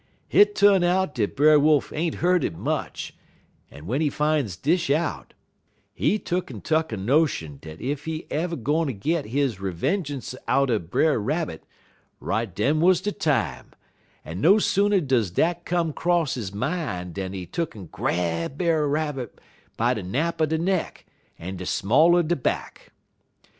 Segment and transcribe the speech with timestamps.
[0.27, 3.13] "Hit tu'n out dat Brer Wolf ain't hurted much,
[3.71, 5.35] en w'en he fine dis out,
[5.93, 11.19] he tuck'n tuck a notion dat ef he ev' gwine git he revengeance out'n Brer
[11.19, 11.63] Rabbit,
[12.19, 13.73] right den wuz de time,
[14.25, 19.39] en no sooner does dat come 'cross he min' dan he tuck'n grab Brer Rabbit
[19.77, 21.05] by de nap er de neck
[21.37, 22.91] en de small er de back.